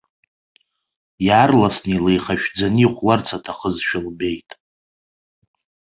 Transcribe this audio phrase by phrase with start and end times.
[1.27, 4.49] Иаарласны илеихашәӡаны ихәларц иҭахызшәа лбеит.